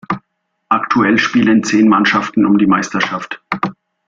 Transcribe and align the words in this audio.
Aktuell 0.67 1.19
spielen 1.19 1.63
zehn 1.63 1.87
Mannschaften 1.87 2.47
um 2.47 2.57
die 2.57 2.65
Meisterschaft. 2.65 3.39